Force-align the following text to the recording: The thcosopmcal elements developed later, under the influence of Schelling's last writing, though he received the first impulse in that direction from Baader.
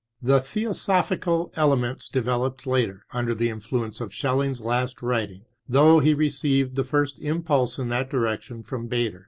The 0.19 0.39
thcosopmcal 0.39 1.51
elements 1.55 2.09
developed 2.09 2.65
later, 2.65 3.05
under 3.13 3.35
the 3.35 3.49
influence 3.51 4.01
of 4.01 4.11
Schelling's 4.11 4.59
last 4.59 5.03
writing, 5.03 5.43
though 5.69 5.99
he 5.99 6.15
received 6.15 6.75
the 6.75 6.83
first 6.83 7.19
impulse 7.19 7.77
in 7.77 7.89
that 7.89 8.09
direction 8.09 8.63
from 8.63 8.89
Baader. 8.89 9.19